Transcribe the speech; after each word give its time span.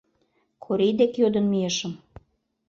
Корий 0.63 0.93
дек 0.99 1.11
йодын 1.21 1.45
мийышым. 1.51 1.93